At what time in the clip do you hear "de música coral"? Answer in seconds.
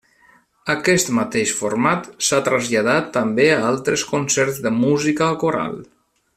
4.67-5.81